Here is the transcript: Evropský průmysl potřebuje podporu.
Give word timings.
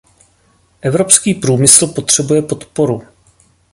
Evropský 0.81 1.33
průmysl 1.33 1.87
potřebuje 1.87 2.41
podporu. 2.41 3.01